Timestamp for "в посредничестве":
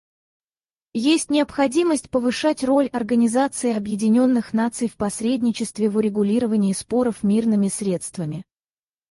4.87-5.89